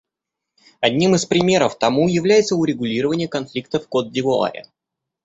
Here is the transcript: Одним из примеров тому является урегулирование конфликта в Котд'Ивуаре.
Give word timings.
Одним 0.79 1.13
из 1.13 1.25
примеров 1.27 1.77
тому 1.77 2.07
является 2.07 2.55
урегулирование 2.55 3.27
конфликта 3.27 3.79
в 3.79 3.87
Котд'Ивуаре. 3.87 4.63